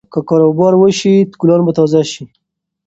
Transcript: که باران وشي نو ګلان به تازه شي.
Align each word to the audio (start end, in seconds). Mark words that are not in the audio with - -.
که 0.13 0.19
باران 0.57 0.73
وشي 0.79 1.13
نو 1.27 1.35
ګلان 1.41 1.61
به 1.65 1.71
تازه 1.77 2.01
شي. 2.11 2.23